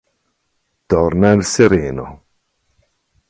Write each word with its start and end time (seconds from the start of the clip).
Torna 0.87 1.31
il 1.33 1.43
sereno. 1.45 2.25